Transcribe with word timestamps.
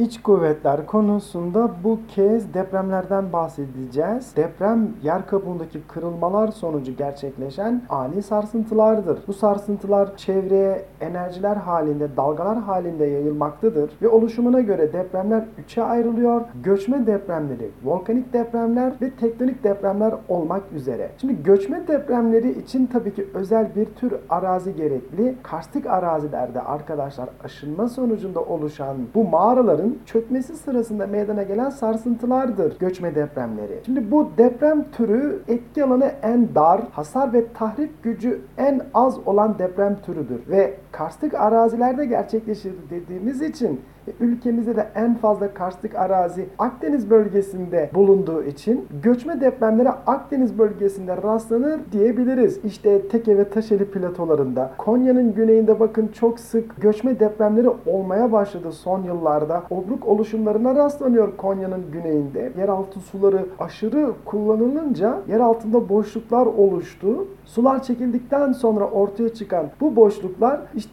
İç 0.00 0.22
kuvvetler 0.22 0.86
konusunda 0.86 1.70
bu 1.84 1.98
kez 2.08 2.54
depremlerden 2.54 3.32
bahsedeceğiz. 3.32 4.36
Deprem 4.36 4.88
yer 5.02 5.26
kabuğundaki 5.26 5.80
kırılmalar 5.88 6.48
sonucu 6.48 6.96
gerçekleşen 6.96 7.82
ani 7.88 8.22
sarsıntılardır. 8.22 9.18
Bu 9.26 9.32
sarsıntılar 9.32 10.16
çevreye 10.16 10.84
enerjiler 11.00 11.56
halinde, 11.56 12.16
dalgalar 12.16 12.58
halinde 12.58 13.04
yayılmaktadır 13.04 13.90
ve 14.02 14.08
oluşumuna 14.08 14.60
göre 14.60 14.92
depremler 14.92 15.44
üçe 15.58 15.82
ayrılıyor. 15.82 16.40
Göçme 16.64 17.06
depremleri, 17.06 17.70
volkanik 17.84 18.32
depremler 18.32 18.92
ve 19.02 19.10
tektonik 19.10 19.64
depremler 19.64 20.14
olmak 20.28 20.62
üzere. 20.72 21.10
Şimdi 21.20 21.42
göçme 21.42 21.88
depremleri 21.88 22.58
için 22.58 22.86
tabii 22.86 23.14
ki 23.14 23.26
özel 23.34 23.74
bir 23.76 23.84
tür 23.86 24.14
arazi 24.28 24.76
gerekli. 24.76 25.34
Karstik 25.42 25.86
arazilerde 25.86 26.60
arkadaşlar 26.60 27.28
aşınma 27.44 27.88
sonucunda 27.88 28.40
oluşan 28.40 28.96
bu 29.14 29.24
mağaraların 29.24 29.85
dağların 29.86 29.98
çökmesi 30.06 30.56
sırasında 30.56 31.06
meydana 31.06 31.42
gelen 31.42 31.70
sarsıntılardır 31.70 32.78
göçme 32.78 33.14
depremleri. 33.14 33.80
Şimdi 33.86 34.10
bu 34.10 34.30
deprem 34.38 34.84
türü 34.92 35.42
etki 35.48 35.84
alanı 35.84 36.12
en 36.22 36.54
dar, 36.54 36.80
hasar 36.92 37.32
ve 37.32 37.52
tahrip 37.52 38.02
gücü 38.02 38.40
en 38.58 38.80
az 38.94 39.18
olan 39.26 39.58
deprem 39.58 39.96
türüdür 40.06 40.40
ve 40.48 40.74
karstik 40.96 41.34
arazilerde 41.34 42.06
gerçekleşir 42.06 42.72
dediğimiz 42.90 43.42
için 43.42 43.80
ülkemizde 44.20 44.76
de 44.76 44.86
en 44.94 45.14
fazla 45.14 45.54
karstik 45.54 45.94
arazi 45.94 46.46
Akdeniz 46.58 47.10
bölgesinde 47.10 47.90
bulunduğu 47.94 48.42
için 48.42 48.86
göçme 49.02 49.40
depremlere 49.40 49.88
Akdeniz 49.88 50.58
bölgesinde 50.58 51.16
rastlanır 51.16 51.80
diyebiliriz. 51.92 52.60
İşte 52.64 53.08
Teke 53.08 53.38
ve 53.38 53.50
Taşeli 53.50 53.84
platolarında, 53.84 54.72
Konya'nın 54.78 55.34
güneyinde 55.34 55.80
bakın 55.80 56.08
çok 56.08 56.40
sık 56.40 56.82
göçme 56.82 57.20
depremleri 57.20 57.68
olmaya 57.86 58.32
başladı 58.32 58.72
son 58.72 59.02
yıllarda. 59.02 59.62
Obruk 59.70 60.08
oluşumlarına 60.08 60.74
rastlanıyor 60.74 61.36
Konya'nın 61.36 61.82
güneyinde. 61.92 62.52
Yeraltı 62.58 63.00
suları 63.00 63.46
aşırı 63.58 64.12
kullanılınca 64.24 65.18
yer 65.28 65.40
altında 65.40 65.88
boşluklar 65.88 66.46
oluştu. 66.46 67.26
Sular 67.44 67.82
çekildikten 67.82 68.52
sonra 68.52 68.84
ortaya 68.84 69.34
çıkan 69.34 69.66
bu 69.80 69.96
boşluklar 69.96 70.60
işte 70.74 70.85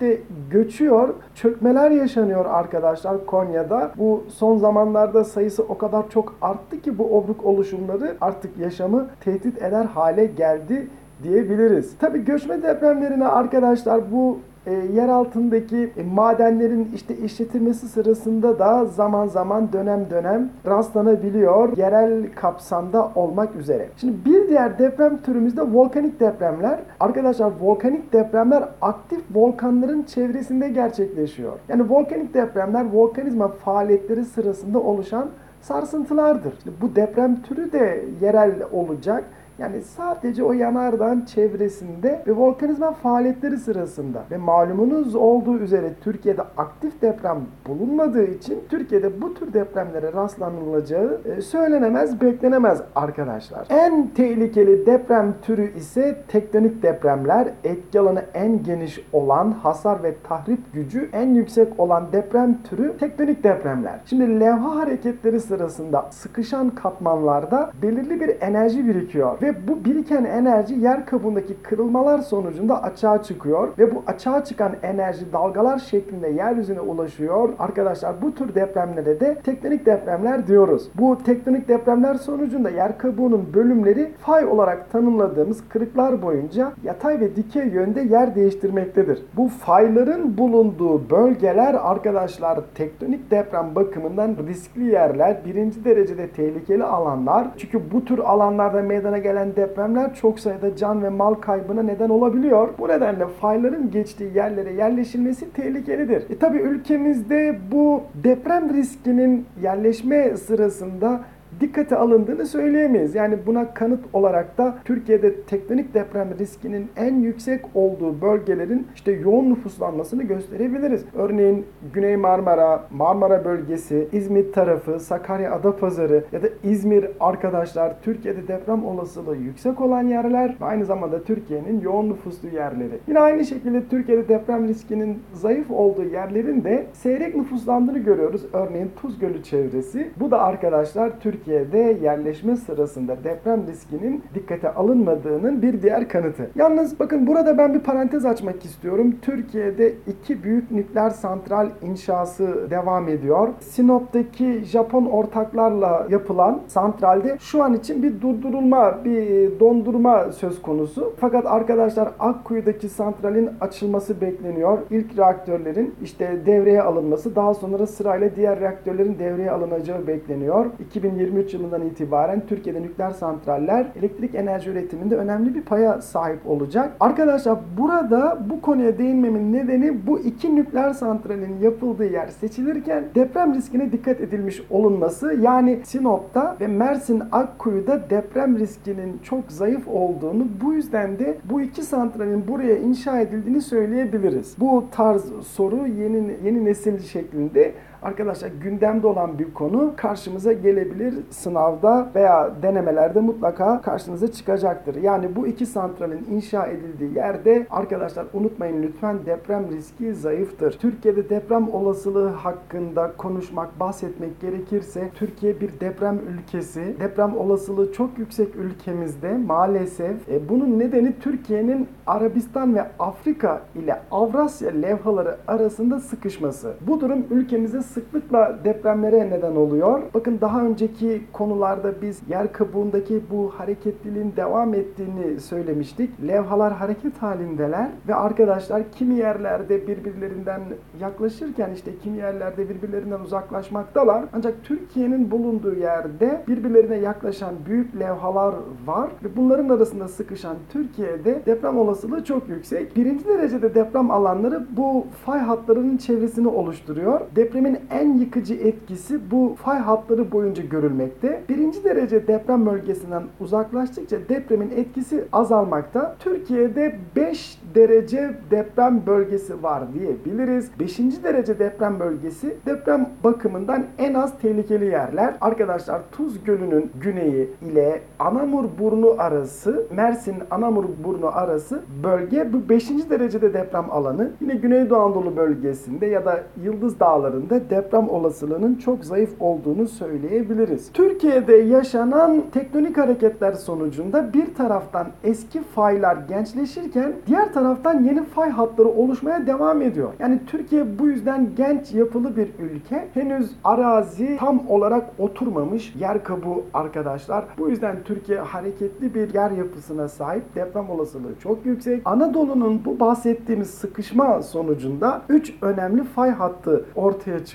göçüyor, 0.52 1.14
çökmeler 1.36 1.92
yaşanıyor 1.92 2.46
arkadaşlar 2.46 3.26
Konya'da. 3.26 3.92
Bu 3.98 4.24
son 4.30 4.58
zamanlarda 4.58 5.24
sayısı 5.24 5.64
o 5.64 5.78
kadar 5.78 6.10
çok 6.10 6.36
arttı 6.42 6.82
ki 6.82 6.98
bu 6.98 7.18
obruk 7.18 7.46
oluşumları 7.46 8.16
artık 8.22 8.58
yaşamı 8.58 9.08
tehdit 9.20 9.62
eder 9.62 9.86
hale 9.86 10.26
geldi 10.26 10.88
diyebiliriz. 11.24 11.98
Tabi 11.98 12.26
göçme 12.26 12.64
depremlerine 12.64 13.28
arkadaşlar 13.28 14.12
bu 14.12 14.40
e, 14.68 14.74
yer 14.74 15.10
altındaki 15.10 15.92
e, 15.98 16.04
madenlerin 16.04 16.92
işte 16.96 17.18
işletilmesi 17.18 17.88
sırasında 17.88 18.60
da 18.60 18.86
zaman 18.86 19.28
zaman 19.28 19.74
dönem 19.74 20.10
dönem 20.10 20.50
rastlanabiliyor 20.66 21.78
yerel 21.78 22.24
kapsamda 22.36 23.12
olmak 23.16 23.56
üzere. 23.56 23.90
Şimdi 23.98 24.26
bir 24.26 24.48
diğer 24.48 24.80
deprem 24.80 25.18
türümüzde 25.22 25.62
volkanik 25.62 26.20
depremler. 26.20 26.80
Arkadaşlar 27.00 27.52
volkanik 27.62 28.14
depremler 28.14 28.64
aktif 28.82 29.22
volkanların 29.34 30.04
çevresinde 30.04 30.70
gerçekleşiyor. 30.70 31.54
Yani 31.70 31.90
volkanik 31.90 32.34
depremler 32.34 32.86
volkanizma 32.94 33.48
faaliyetleri 33.48 34.26
sırasında 34.26 34.80
oluşan 34.80 35.30
sarsıntılardır. 35.62 36.54
Şimdi 36.64 36.76
bu 36.82 36.96
deprem 36.96 37.42
türü 37.42 37.72
de 37.72 38.06
yerel 38.22 38.54
olacak. 38.72 39.24
Yani 39.60 39.82
sadece 39.82 40.44
o 40.44 40.54
yanardağın 40.54 41.26
çevresinde 41.26 42.24
ve 42.28 42.36
volkanizma 42.36 42.92
faaliyetleri 42.92 43.58
sırasında 43.58 44.24
ve 44.32 44.38
malumunuz 44.38 45.16
olduğu 45.16 45.60
üzere 45.60 45.94
Türkiye'de 46.02 46.42
aktif 46.58 47.02
deprem 47.02 47.38
bulunmadığı 47.68 48.26
için 48.26 48.64
Türkiye'de 48.70 49.22
bu 49.22 49.34
tür 49.34 49.54
depremlere 49.54 50.14
rastlanılacağı 50.14 51.22
e, 51.26 51.42
söylenemez, 51.42 52.22
beklenemez 52.22 52.82
arkadaşlar. 52.96 53.68
En 53.70 54.08
tehlikeli 54.08 54.86
deprem 54.86 55.36
türü 55.42 55.78
ise 55.78 56.22
tektonik 56.28 56.84
depremler. 56.84 57.48
Etki 57.64 58.00
alanı 58.00 58.26
en 58.34 58.64
geniş 58.64 59.00
olan, 59.14 59.52
hasar 59.52 60.04
ve 60.04 60.16
tahrip 60.24 60.74
gücü 60.74 61.10
en 61.14 61.34
yüksek 61.34 61.80
olan 61.80 62.06
deprem 62.14 62.58
türü 62.64 62.98
tektonik 62.98 63.44
depremler. 63.44 64.00
Şimdi 64.06 64.40
levha 64.40 64.76
hareketleri 64.76 65.40
sırasında 65.40 66.08
sıkışan 66.12 66.70
katmanlarda 66.70 67.72
belirli 67.82 68.20
bir 68.20 68.42
enerji 68.42 68.88
birikiyor 68.88 69.42
ve 69.44 69.68
bu 69.68 69.86
biriken 69.86 70.24
enerji 70.24 70.76
yer 70.76 71.06
kabuğundaki 71.06 71.54
kırılmalar 71.64 72.20
sonucunda 72.20 72.84
açığa 72.84 73.24
çıkıyor 73.24 73.70
ve 73.80 73.96
bu 73.96 74.04
açığa 74.08 74.44
çıkan 74.44 74.72
enerji 74.84 75.34
dalgalar 75.34 75.80
şeklinde 75.80 76.28
yeryüzüne 76.28 76.80
ulaşıyor. 76.80 77.50
Arkadaşlar 77.60 78.22
bu 78.22 78.36
tür 78.36 78.56
depremlere 78.56 79.20
de 79.20 79.36
tektonik 79.44 79.86
depremler 79.86 80.48
diyoruz. 80.48 80.90
Bu 80.96 81.18
tektonik 81.26 81.68
depremler 81.68 82.16
sonucunda 82.16 82.70
yer 82.70 82.98
kabuğunun 82.98 83.54
bölümleri 83.54 84.12
fay 84.20 84.46
olarak 84.46 84.92
tanımladığımız 84.92 85.64
kırıklar 85.70 86.22
boyunca 86.22 86.74
yatay 86.84 87.20
ve 87.20 87.36
dikey 87.36 87.68
yönde 87.68 88.02
yer 88.02 88.36
değiştirmektedir. 88.36 89.26
Bu 89.38 89.48
fayların 89.48 90.38
bulunduğu 90.38 91.10
bölgeler 91.10 91.74
arkadaşlar 91.74 92.60
tektonik 92.76 93.32
deprem 93.32 93.76
bakımından 93.76 94.36
riskli 94.48 94.84
yerler, 94.84 95.38
birinci 95.46 95.86
derecede 95.86 96.28
tehlikeli 96.28 96.84
alanlar. 96.84 97.48
Çünkü 97.58 97.92
bu 97.92 98.06
tür 98.06 98.20
alanlarda 98.20 98.82
meydana 98.82 99.18
gelen 99.18 99.33
gelen 99.34 99.56
depremler 99.56 100.16
çok 100.16 100.40
sayıda 100.40 100.76
can 100.76 101.04
ve 101.04 101.10
mal 101.10 101.34
kaybına 101.34 101.84
neden 101.84 102.10
olabiliyor. 102.10 102.70
Bu 102.80 102.88
nedenle 102.88 103.28
fayların 103.28 103.92
geçtiği 103.92 104.36
yerlere 104.36 104.74
yerleşilmesi 104.74 105.54
tehlikelidir. 105.54 106.30
E 106.30 106.38
tabi 106.38 106.58
ülkemizde 106.58 107.60
bu 107.72 108.02
deprem 108.24 108.74
riskinin 108.74 109.46
yerleşme 109.62 110.38
sırasında 110.38 111.22
dikkate 111.60 111.96
alındığını 111.96 112.46
söyleyemeyiz. 112.46 113.16
Yani 113.16 113.38
buna 113.46 113.74
kanıt 113.74 114.00
olarak 114.14 114.58
da 114.58 114.76
Türkiye'de 114.86 115.42
tektonik 115.42 115.94
deprem 115.94 116.30
riskinin 116.40 116.88
en 116.96 117.16
yüksek 117.16 117.62
olduğu 117.76 118.22
bölgelerin 118.22 118.88
işte 118.96 119.12
yoğun 119.12 119.50
nüfuslanmasını 119.50 120.24
gösterebiliriz. 120.24 121.06
Örneğin 121.16 121.66
Güney 121.94 122.18
Marmara, 122.18 122.84
Marmara 122.92 123.46
bölgesi, 123.46 124.08
İzmit 124.12 124.54
tarafı, 124.54 125.00
Sakarya 125.00 125.52
Adapazarı 125.52 126.24
ya 126.32 126.44
da 126.44 126.48
İzmir 126.64 127.08
arkadaşlar 127.20 128.02
Türkiye'de 128.02 128.48
deprem 128.48 128.86
olasılığı 128.86 129.38
yüksek 129.38 129.82
olan 129.82 130.04
yerler 130.04 130.56
ve 130.62 130.66
aynı 130.66 130.86
zamanda 130.86 131.24
Türkiye'nin 131.24 131.82
yoğun 131.82 132.10
nüfuslu 132.10 132.50
yerleri. 132.50 133.00
Yine 133.08 133.20
aynı 133.20 133.46
şekilde 133.46 133.88
Türkiye'de 133.88 134.28
deprem 134.28 134.68
riskinin 134.68 135.20
zayıf 135.34 135.72
olduğu 135.72 136.04
yerlerin 136.04 136.64
de 136.64 136.86
seyrek 136.94 137.36
nüfuslandığını 137.36 138.00
görüyoruz. 138.00 138.46
Örneğin 138.54 138.92
Tuz 139.02 139.20
Gölü 139.20 139.44
çevresi. 139.44 140.12
Bu 140.20 140.32
da 140.32 140.42
arkadaşlar 140.42 141.20
Türkiye 141.20 141.43
Türkiye'de 141.44 141.98
yerleşme 142.04 142.56
sırasında 142.56 143.24
deprem 143.24 143.68
riskinin 143.68 144.24
dikkate 144.36 144.74
alınmadığının 144.74 145.62
bir 145.62 145.82
diğer 145.82 146.10
kanıtı. 146.10 146.50
Yalnız 146.56 147.00
bakın 147.00 147.28
burada 147.28 147.58
ben 147.58 147.74
bir 147.74 147.80
parantez 147.80 148.26
açmak 148.26 148.66
istiyorum. 148.66 149.16
Türkiye'de 149.22 149.94
iki 150.08 150.44
büyük 150.44 150.72
nükleer 150.72 151.10
santral 151.10 151.70
inşası 151.82 152.68
devam 152.70 153.08
ediyor. 153.08 153.48
Sinop'taki 153.60 154.64
Japon 154.66 155.06
ortaklarla 155.06 156.08
yapılan 156.10 156.62
santralde 156.68 157.38
şu 157.40 157.64
an 157.64 157.74
için 157.74 158.04
bir 158.04 158.22
durdurulma, 158.22 159.06
bir 159.06 159.60
dondurma 159.60 160.32
söz 160.32 160.62
konusu. 160.62 161.14
Fakat 161.20 161.46
arkadaşlar 161.46 162.10
Akkuyu'daki 162.20 162.90
santralin 162.90 163.50
açılması 163.62 164.22
bekleniyor. 164.22 164.78
İlk 164.90 165.18
reaktörlerin 165.18 165.96
işte 166.04 166.38
devreye 166.46 166.82
alınması, 166.82 167.36
daha 167.36 167.54
sonra 167.54 167.88
sırayla 167.88 168.36
diğer 168.36 168.60
reaktörlerin 168.60 169.20
devreye 169.20 169.52
alınacağı 169.52 170.08
bekleniyor. 170.08 170.66
2020 170.80 171.33
2023 171.34 171.54
yılından 171.54 171.88
itibaren 171.88 172.44
Türkiye'de 172.48 172.82
nükleer 172.82 173.12
santraller 173.12 173.88
elektrik 174.00 174.36
enerji 174.36 174.70
üretiminde 174.70 175.16
önemli 175.16 175.56
bir 175.56 175.62
paya 175.62 176.02
sahip 176.02 176.40
olacak. 176.48 176.92
Arkadaşlar 177.00 177.60
burada 177.78 178.38
bu 178.50 178.62
konuya 178.62 178.98
değinmemin 178.98 179.54
nedeni 179.54 180.08
bu 180.08 180.20
iki 180.20 180.56
nükleer 180.56 180.94
santralin 180.94 181.60
yapıldığı 181.62 182.06
yer 182.06 182.28
seçilirken 182.28 183.04
deprem 183.16 183.56
riskine 183.56 183.92
dikkat 183.92 184.22
edilmiş 184.22 184.62
olunması. 184.70 185.38
Yani 185.42 185.80
Sinop'ta 185.84 186.58
ve 186.62 186.68
Mersin 186.68 187.24
Akkuyu'da 187.32 188.10
deprem 188.10 188.60
riskinin 188.60 189.20
çok 189.24 189.52
zayıf 189.52 189.88
olduğunu 189.88 190.48
bu 190.64 190.74
yüzden 190.74 191.20
de 191.20 191.38
bu 191.50 191.62
iki 191.62 191.84
santralin 191.84 192.48
buraya 192.48 192.78
inşa 192.78 193.20
edildiğini 193.20 193.62
söyleyebiliriz. 193.62 194.56
Bu 194.60 194.86
tarz 194.92 195.24
soru 195.42 195.88
yeni 195.88 196.38
yeni 196.44 196.66
nesil 196.66 197.00
şeklinde 197.00 197.74
arkadaşlar 198.04 198.52
gündemde 198.62 199.08
olan 199.08 199.40
bir 199.40 199.54
konu 199.54 199.94
karşımıza 199.98 200.54
gelebilir 200.54 201.14
sınavda 201.30 202.10
veya 202.16 202.52
denemelerde 202.62 203.20
mutlaka 203.20 203.82
karşınıza 203.82 204.32
çıkacaktır. 204.32 204.96
Yani 204.96 205.36
bu 205.36 205.48
iki 205.48 205.66
santralin 205.66 206.26
inşa 206.32 206.66
edildiği 206.68 207.16
yerde 207.16 207.68
arkadaşlar 207.70 208.26
unutmayın 208.34 208.84
lütfen 208.84 209.26
deprem 209.26 209.72
riski 209.72 210.14
zayıftır. 210.14 210.72
Türkiye'de 210.72 211.30
deprem 211.30 211.70
olasılığı 211.70 212.30
hakkında 212.30 213.12
konuşmak, 213.18 213.80
bahsetmek 213.80 214.42
gerekirse 214.42 215.10
Türkiye 215.16 215.62
bir 215.62 215.80
deprem 215.80 216.20
ülkesi. 216.30 216.96
Deprem 217.00 217.38
olasılığı 217.38 217.94
çok 217.94 218.18
yüksek 218.18 218.56
ülkemizde 218.56 219.38
maalesef. 219.38 220.30
E, 220.30 220.50
bunun 220.50 220.80
nedeni 220.80 221.20
Türkiye'nin 221.20 221.88
Arabistan 222.08 222.76
ve 222.76 222.86
Afrika 223.00 223.62
ile 223.76 224.02
Avrasya 224.12 224.72
levhaları 224.72 225.38
arasında 225.48 226.00
sıkışması. 226.00 226.74
Bu 226.88 227.02
durum 227.02 227.26
ülkemizde 227.32 227.82
sıklıkla 227.94 228.60
depremlere 228.64 229.30
neden 229.30 229.56
oluyor. 229.56 230.02
Bakın 230.14 230.38
daha 230.42 230.62
önceki 230.62 231.22
konularda 231.34 232.02
biz 232.02 232.22
yer 232.30 232.54
kabuğundaki 232.54 233.22
bu 233.32 233.52
hareketliliğin 233.58 234.34
devam 234.36 234.74
ettiğini 234.74 235.40
söylemiştik. 235.40 236.28
Levhalar 236.28 236.74
hareket 236.74 237.18
halindeler 237.22 237.90
ve 238.08 238.16
arkadaşlar 238.16 238.84
kimi 238.92 239.16
yerlerde 239.16 239.88
birbirlerinden 239.88 240.62
yaklaşırken 241.02 241.70
işte 241.74 241.92
kimi 242.04 242.18
yerlerde 242.18 242.70
birbirlerinden 242.70 243.20
uzaklaşmaktalar. 243.20 244.26
Ancak 244.34 244.64
Türkiye'nin 244.64 245.32
bulunduğu 245.32 245.76
yerde 245.76 246.44
birbirlerine 246.48 246.98
yaklaşan 246.98 247.54
büyük 247.66 248.00
levhalar 248.00 248.54
var 248.86 249.10
ve 249.24 249.36
bunların 249.36 249.70
arasında 249.70 250.08
sıkışan 250.08 250.56
Türkiye'de 250.70 251.42
deprem 251.46 251.78
olasılığı 251.78 252.24
çok 252.24 252.50
yüksek. 252.50 252.96
Birinci 252.96 253.28
derecede 253.28 253.76
deprem 253.76 254.12
alanları 254.12 254.68
bu 254.78 255.06
fay 255.26 255.40
hatlarının 255.40 255.98
çevresini 255.98 256.48
oluşturuyor. 256.48 257.22
Depremin 257.36 257.80
en 257.92 258.14
yıkıcı 258.18 258.54
etkisi 258.54 259.32
bu 259.32 259.56
fay 259.64 259.80
hatları 259.80 260.32
boyunca 260.32 260.64
görülmekte. 260.64 261.42
Birinci 261.50 261.84
derece 261.84 262.28
deprem 262.28 262.66
bölgesinden 262.66 263.24
uzaklaştıkça 263.40 264.18
depremin 264.30 264.72
etkisi 264.72 265.24
azalmakta. 265.32 266.16
Türkiye'de 266.20 266.96
5 267.16 267.60
derece 267.76 268.32
deprem 268.52 269.02
bölgesi 269.08 269.64
var 269.64 269.84
diyebiliriz. 269.94 270.72
5. 270.80 271.00
derece 271.24 271.60
deprem 271.60 272.00
bölgesi 272.00 272.58
deprem 272.66 273.10
bakımından 273.24 273.86
en 273.98 274.14
az 274.14 274.38
tehlikeli 274.38 274.86
yerler. 274.86 275.34
Arkadaşlar 275.42 276.02
Tuz 276.12 276.44
Gölü'nün 276.44 276.92
güneyi 277.02 277.50
ile 277.72 278.02
Anamur 278.20 278.66
Burnu 278.80 279.16
arası, 279.18 279.88
Mersin 279.96 280.36
Anamur 280.52 280.86
Burnu 281.04 281.28
arası 281.28 281.82
bölge 282.04 282.54
bu 282.54 282.70
5. 282.70 282.90
derecede 283.10 283.54
deprem 283.54 283.86
alanı. 283.92 284.32
Yine 284.42 284.56
Güneydoğu 284.56 284.98
Anadolu 285.00 285.38
bölgesinde 285.38 286.06
ya 286.06 286.26
da 286.26 286.44
Yıldız 286.64 287.00
Dağları'nda 287.00 287.70
deprem 287.74 288.10
olasılığının 288.10 288.76
çok 288.76 289.06
zayıf 289.06 289.30
olduğunu 289.40 289.88
söyleyebiliriz. 289.88 290.92
Türkiye'de 290.94 291.56
yaşanan 291.56 292.44
tektonik 292.52 292.98
hareketler 292.98 293.54
sonucunda 293.54 294.34
bir 294.34 294.54
taraftan 294.56 295.08
eski 295.24 295.64
faylar 295.64 296.18
gençleşirken 296.30 297.14
diğer 297.28 297.54
taraftan 297.54 298.04
yeni 298.04 298.24
fay 298.24 298.50
hatları 298.50 298.88
oluşmaya 298.88 299.48
devam 299.48 299.82
ediyor. 299.82 300.10
Yani 300.20 300.40
Türkiye 300.48 301.00
bu 301.00 301.08
yüzden 301.08 301.50
genç 301.58 301.94
yapılı 301.94 302.38
bir 302.38 302.48
ülke. 302.60 303.08
Henüz 303.14 303.52
arazi 303.64 304.38
tam 304.40 304.68
olarak 304.70 305.10
oturmamış 305.20 305.96
yer 306.00 306.24
kabuğu 306.24 306.64
arkadaşlar. 306.74 307.46
Bu 307.58 307.70
yüzden 307.70 307.96
Türkiye 308.06 308.40
hareketli 308.40 309.16
bir 309.16 309.34
yer 309.34 309.52
yapısına 309.52 310.08
sahip. 310.08 310.56
Deprem 310.56 310.90
olasılığı 310.90 311.40
çok 311.44 311.66
yüksek. 311.66 312.02
Anadolu'nun 312.06 312.82
bu 312.86 313.00
bahsettiğimiz 313.00 313.70
sıkışma 313.70 314.44
sonucunda 314.44 315.22
3 315.30 315.54
önemli 315.62 316.04
fay 316.04 316.32
hattı 316.32 316.86
ortaya 316.96 317.46
çıkıyor. 317.46 317.53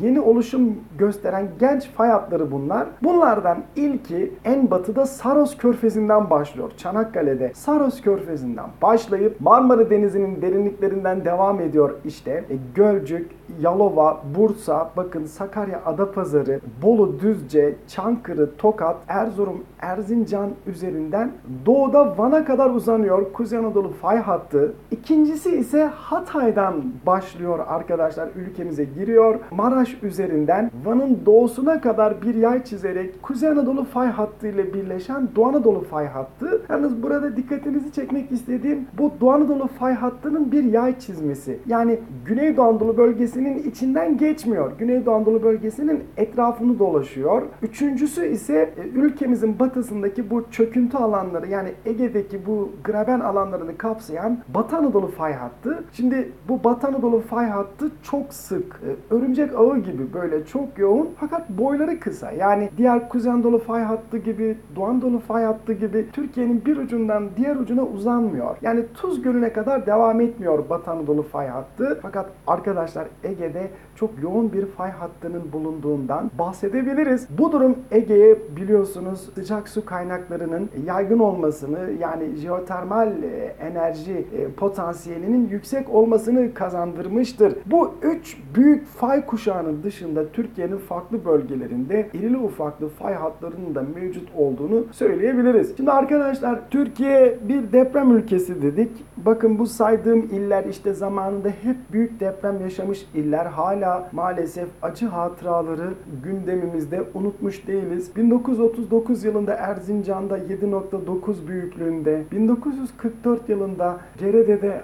Yeni 0.00 0.20
oluşum 0.20 0.78
gösteren 0.98 1.48
genç 1.60 1.88
fay 1.88 2.08
hatları 2.08 2.52
bunlar. 2.52 2.86
Bunlardan 3.02 3.58
ilki 3.76 4.32
en 4.44 4.70
batıda 4.70 5.06
Saros 5.06 5.56
Körfezi'nden 5.56 6.30
başlıyor. 6.30 6.70
Çanakkale'de 6.76 7.52
Saros 7.54 8.00
Körfezi'nden 8.00 8.66
başlayıp 8.82 9.40
Marmara 9.40 9.90
Denizi'nin 9.90 10.42
derinliklerinden 10.42 11.24
devam 11.24 11.60
ediyor 11.60 11.90
işte. 12.04 12.30
E, 12.30 12.56
Gölcük, 12.74 13.30
Yalova, 13.60 14.20
Bursa, 14.36 14.90
bakın 14.96 15.24
Sakarya, 15.24 15.80
Adapazarı, 15.86 16.60
Bolu, 16.82 17.20
Düzce, 17.20 17.74
Çankırı, 17.88 18.56
Tokat, 18.56 18.96
Erzurum, 19.08 19.64
Erzincan 19.80 20.50
üzerinden 20.66 21.32
doğuda 21.66 22.18
Van'a 22.18 22.44
kadar 22.44 22.70
uzanıyor 22.70 23.32
Kuzey 23.32 23.58
Anadolu 23.58 23.92
fay 23.92 24.18
hattı. 24.18 24.72
İkincisi 24.90 25.56
ise 25.56 25.84
Hatay'dan 25.84 26.74
başlıyor 27.06 27.58
arkadaşlar 27.68 28.28
ülkemize 28.36 28.84
giriyor. 28.84 29.27
Maraş 29.50 30.02
üzerinden 30.02 30.70
Van'ın 30.84 31.18
doğusuna 31.26 31.80
kadar 31.80 32.22
bir 32.22 32.34
yay 32.34 32.64
çizerek 32.64 33.22
Kuzey 33.22 33.48
Anadolu 33.48 33.84
fay 33.84 34.08
hattı 34.08 34.48
ile 34.48 34.74
birleşen 34.74 35.28
Doğu 35.36 35.46
Anadolu 35.46 35.80
fay 35.80 36.06
hattı. 36.06 36.62
Yalnız 36.68 37.02
burada 37.02 37.36
dikkatinizi 37.36 37.92
çekmek 37.92 38.32
istediğim 38.32 38.86
bu 38.98 39.12
Doğu 39.20 39.30
Anadolu 39.30 39.66
fay 39.66 39.94
hattının 39.94 40.52
bir 40.52 40.64
yay 40.64 40.98
çizmesi. 40.98 41.58
Yani 41.66 41.98
Güneydoğu 42.24 42.64
Anadolu 42.64 42.96
bölgesinin 42.96 43.62
içinden 43.70 44.16
geçmiyor. 44.16 44.72
Güneydoğu 44.78 45.14
Anadolu 45.14 45.42
bölgesinin 45.42 46.04
etrafını 46.16 46.78
dolaşıyor. 46.78 47.42
Üçüncüsü 47.62 48.26
ise 48.26 48.74
e, 48.76 48.88
ülkemizin 48.88 49.58
batısındaki 49.58 50.30
bu 50.30 50.50
çöküntü 50.50 50.96
alanları 50.96 51.48
yani 51.48 51.68
Ege'deki 51.86 52.46
bu 52.46 52.72
graben 52.84 53.20
alanlarını 53.20 53.76
kapsayan 53.76 54.38
Batı 54.54 54.76
Anadolu 54.76 55.06
fay 55.06 55.32
hattı. 55.32 55.84
Şimdi 55.92 56.32
bu 56.48 56.64
Batı 56.64 56.86
Anadolu 56.86 57.20
fay 57.20 57.46
hattı 57.46 57.90
çok 58.02 58.34
sık, 58.34 58.80
e, 59.10 59.14
örümcek 59.18 59.54
ağı 59.58 59.78
gibi 59.78 60.12
böyle 60.12 60.46
çok 60.46 60.78
yoğun 60.78 61.08
fakat 61.20 61.48
boyları 61.48 62.00
kısa. 62.00 62.32
Yani 62.32 62.70
diğer 62.76 63.08
Kuzey 63.08 63.32
Anadolu 63.32 63.58
fay 63.58 63.82
hattı 63.82 64.18
gibi, 64.18 64.56
Doğu 64.76 64.84
Anadolu 64.84 65.18
fay 65.18 65.44
hattı 65.44 65.72
gibi 65.72 66.06
Türkiye'nin 66.12 66.64
bir 66.64 66.76
ucundan 66.76 67.24
diğer 67.36 67.56
ucuna 67.56 67.82
uzanmıyor. 67.82 68.56
Yani 68.62 68.84
Tuz 68.94 69.22
Gölü'ne 69.22 69.52
kadar 69.52 69.86
devam 69.86 70.20
etmiyor 70.20 70.68
Batı 70.70 70.90
Anadolu 70.90 71.22
fay 71.22 71.48
hattı. 71.48 71.98
Fakat 72.02 72.26
arkadaşlar 72.46 73.08
Ege'de 73.24 73.70
çok 73.94 74.10
yoğun 74.22 74.52
bir 74.52 74.66
fay 74.66 74.90
hattının 74.90 75.52
bulunduğundan 75.52 76.30
bahsedebiliriz. 76.38 77.28
Bu 77.38 77.52
durum 77.52 77.76
Ege'ye 77.90 78.38
biliyorsunuz 78.56 79.30
sıcak 79.34 79.68
su 79.68 79.84
kaynaklarının 79.84 80.70
yaygın 80.86 81.18
olmasını 81.18 81.78
yani 82.00 82.36
jeotermal 82.36 83.22
e, 83.22 83.54
enerji 83.60 84.12
e, 84.12 84.50
potansiyelinin 84.52 85.48
yüksek 85.48 85.90
olmasını 85.90 86.54
kazandırmıştır. 86.54 87.54
Bu 87.66 87.94
üç 88.02 88.36
büyük 88.54 88.86
fay 88.86 89.07
kuşağının 89.16 89.82
dışında 89.82 90.28
Türkiye'nin 90.28 90.76
farklı 90.76 91.24
bölgelerinde 91.24 92.08
irili 92.14 92.36
ufaklı 92.36 92.88
fay 92.88 93.14
hatlarının 93.14 93.74
da 93.74 93.82
mevcut 93.94 94.28
olduğunu 94.36 94.86
söyleyebiliriz. 94.92 95.76
Şimdi 95.76 95.90
arkadaşlar 95.90 96.70
Türkiye 96.70 97.38
bir 97.48 97.72
deprem 97.72 98.16
ülkesi 98.16 98.62
dedik. 98.62 98.90
Bakın 99.16 99.58
bu 99.58 99.66
saydığım 99.66 100.18
iller 100.20 100.64
işte 100.64 100.94
zamanında 100.94 101.48
hep 101.48 101.76
büyük 101.92 102.20
deprem 102.20 102.60
yaşamış 102.60 103.06
iller 103.14 103.46
hala 103.46 104.08
maalesef 104.12 104.68
acı 104.82 105.06
hatıraları 105.06 105.94
gündemimizde 106.24 107.02
unutmuş 107.14 107.66
değiliz. 107.66 108.16
1939 108.16 109.24
yılında 109.24 109.54
Erzincan'da 109.54 110.38
7.9 110.38 111.48
büyüklüğünde, 111.48 112.22
1944 112.32 113.48
yılında 113.48 113.96
Cerede'de 114.18 114.82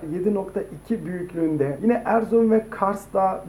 7.2 0.89 1.05
büyüklüğünde, 1.05 1.79
yine 1.83 2.03
Erzurum 2.05 2.51
ve 2.51 2.67
Kars'ta 2.71 3.45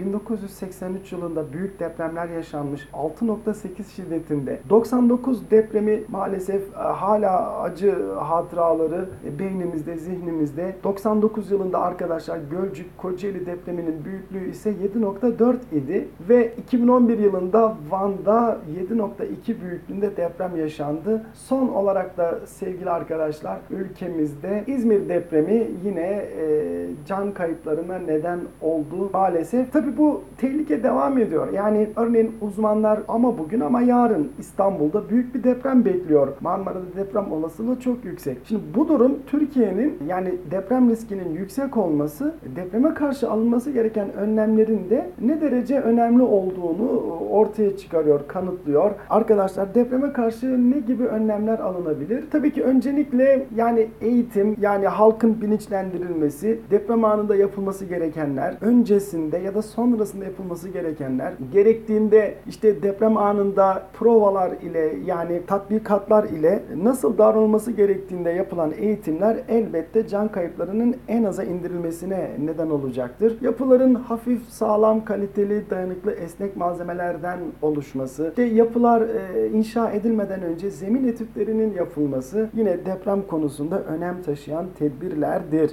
1983 0.65 1.11
yılında 1.11 1.53
büyük 1.53 1.79
depremler 1.79 2.29
yaşanmış 2.29 2.87
6.8 2.93 3.95
şiddetinde. 3.95 4.59
99 4.69 5.51
depremi 5.51 6.03
maalesef 6.07 6.61
e, 6.61 6.77
hala 6.77 7.59
acı 7.61 8.13
hatıraları 8.13 9.09
e, 9.27 9.39
beynimizde, 9.39 9.97
zihnimizde. 9.97 10.75
99 10.83 11.51
yılında 11.51 11.79
arkadaşlar 11.79 12.39
Gölcük 12.51 12.97
Kocaeli 12.97 13.45
depreminin 13.45 14.05
büyüklüğü 14.05 14.49
ise 14.49 14.69
7.4 14.69 15.55
idi 15.71 16.07
ve 16.29 16.53
2011 16.57 17.19
yılında 17.19 17.77
Van'da 17.89 18.57
7.2 18.89 19.61
büyüklüğünde 19.61 20.17
deprem 20.17 20.57
yaşandı. 20.57 21.25
Son 21.33 21.67
olarak 21.67 22.17
da 22.17 22.39
sevgili 22.45 22.89
arkadaşlar 22.89 23.57
ülkemizde 23.69 24.63
İzmir 24.67 25.09
depremi 25.09 25.67
yine 25.85 26.25
e, 26.39 26.87
can 27.07 27.33
kayıplarına 27.33 27.97
neden 27.97 28.39
oldu 28.61 29.09
maalesef. 29.13 29.73
Tabi 29.73 29.97
bu 29.97 30.23
tehlike 30.55 30.83
devam 30.83 31.17
ediyor. 31.17 31.53
Yani 31.53 31.89
örneğin 31.95 32.31
uzmanlar 32.41 32.99
ama 33.07 33.37
bugün 33.37 33.59
ama 33.59 33.81
yarın 33.81 34.31
İstanbul'da 34.39 35.09
büyük 35.09 35.35
bir 35.35 35.43
deprem 35.43 35.85
bekliyor. 35.85 36.27
Marmara'da 36.41 36.95
deprem 36.95 37.31
olasılığı 37.31 37.79
çok 37.79 38.05
yüksek. 38.05 38.37
Şimdi 38.43 38.61
bu 38.75 38.87
durum 38.87 39.17
Türkiye'nin 39.27 39.97
yani 40.07 40.33
deprem 40.51 40.89
riskinin 40.89 41.33
yüksek 41.33 41.77
olması 41.77 42.35
depreme 42.55 42.93
karşı 42.93 43.31
alınması 43.31 43.71
gereken 43.71 44.13
önlemlerin 44.13 44.89
de 44.89 45.09
ne 45.21 45.41
derece 45.41 45.79
önemli 45.79 46.23
olduğunu 46.23 47.01
ortaya 47.31 47.77
çıkarıyor, 47.77 48.19
kanıtlıyor. 48.27 48.91
Arkadaşlar 49.09 49.75
depreme 49.75 50.13
karşı 50.13 50.71
ne 50.71 50.79
gibi 50.79 51.03
önlemler 51.03 51.59
alınabilir? 51.59 52.23
Tabii 52.31 52.53
ki 52.53 52.63
öncelikle 52.63 53.45
yani 53.55 53.87
eğitim, 54.01 54.55
yani 54.61 54.87
halkın 54.87 55.41
bilinçlendirilmesi, 55.41 56.59
deprem 56.71 57.05
anında 57.05 57.35
yapılması 57.35 57.85
gerekenler, 57.85 58.55
öncesinde 58.61 59.37
ya 59.37 59.55
da 59.55 59.61
sonrasında 59.61 60.25
yapılması 60.25 60.44
yapılması 60.45 60.69
gerekenler, 60.69 61.33
gerektiğinde 61.53 62.35
işte 62.47 62.83
deprem 62.83 63.17
anında 63.17 63.83
provalar 63.93 64.51
ile 64.51 64.93
yani 65.05 65.41
tatbikatlar 65.47 66.23
ile 66.23 66.63
nasıl 66.75 67.17
davranılması 67.17 67.71
gerektiğinde 67.71 68.29
yapılan 68.29 68.71
eğitimler 68.77 69.37
elbette 69.49 70.07
can 70.07 70.27
kayıplarının 70.27 70.95
en 71.07 71.23
aza 71.23 71.43
indirilmesine 71.43 72.31
neden 72.39 72.69
olacaktır. 72.69 73.37
Yapıların 73.41 73.95
hafif, 73.95 74.41
sağlam, 74.49 75.05
kaliteli, 75.05 75.69
dayanıklı, 75.69 76.11
esnek 76.11 76.55
malzemelerden 76.55 77.39
oluşması, 77.61 78.27
işte 78.29 78.43
yapılar 78.43 79.01
e, 79.01 79.49
inşa 79.49 79.91
edilmeden 79.91 80.41
önce 80.41 80.71
zemin 80.71 81.07
etütlerinin 81.07 81.73
yapılması 81.73 82.49
yine 82.53 82.85
deprem 82.85 83.21
konusunda 83.21 83.83
önem 83.83 84.21
taşıyan 84.21 84.65
tedbirlerdir. 84.79 85.71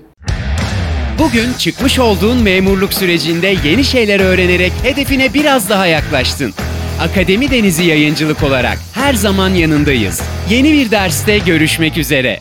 Bugün 1.18 1.52
çıkmış 1.52 1.98
olduğun 1.98 2.42
memurluk 2.42 2.94
sürecinde 2.94 3.56
yeni 3.64 3.84
şeyler 3.84 4.20
öğrenerek 4.20 4.72
hedefine 4.82 5.34
biraz 5.34 5.70
daha 5.70 5.86
yaklaştın. 5.86 6.54
Akademi 7.00 7.50
Denizi 7.50 7.84
Yayıncılık 7.84 8.42
olarak 8.42 8.78
her 8.94 9.14
zaman 9.14 9.50
yanındayız. 9.50 10.22
Yeni 10.50 10.72
bir 10.72 10.90
derste 10.90 11.38
görüşmek 11.38 11.98
üzere. 11.98 12.40